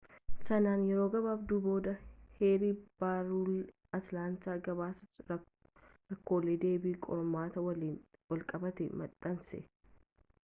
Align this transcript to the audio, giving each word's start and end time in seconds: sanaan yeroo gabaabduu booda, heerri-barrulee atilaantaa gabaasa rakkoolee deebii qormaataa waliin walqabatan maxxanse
sanaan 0.45 0.83
yeroo 0.91 1.03
gabaabduu 1.15 1.57
booda, 1.65 1.91
heerri-barrulee 2.37 3.59
atilaantaa 3.99 4.55
gabaasa 4.69 5.25
rakkoolee 5.33 6.55
deebii 6.63 6.95
qormaataa 7.09 7.65
waliin 7.67 8.01
walqabatan 8.33 8.97
maxxanse 9.03 9.61